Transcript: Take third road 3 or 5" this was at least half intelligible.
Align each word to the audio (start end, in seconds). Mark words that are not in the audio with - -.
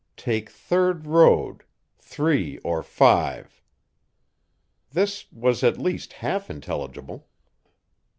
Take 0.17 0.49
third 0.49 1.05
road 1.05 1.63
3 1.99 2.57
or 2.63 2.81
5" 2.81 3.61
this 4.89 5.31
was 5.31 5.63
at 5.63 5.77
least 5.77 6.13
half 6.13 6.49
intelligible. 6.49 7.27